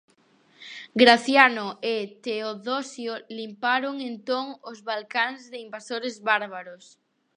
Graciano 1.01 1.67
e 1.93 1.95
Teodosio 2.25 3.13
limparon 3.37 3.95
entón 4.09 4.45
os 4.71 4.79
Balcáns 4.89 5.41
de 5.51 5.57
invasores 5.65 6.15
bárbaros. 6.29 6.85